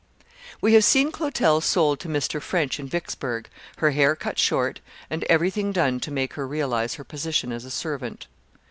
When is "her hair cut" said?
3.77-4.39